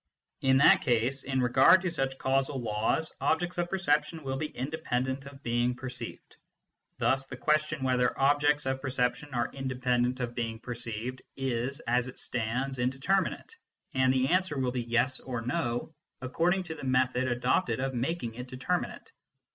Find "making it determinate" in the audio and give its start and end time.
17.93-19.11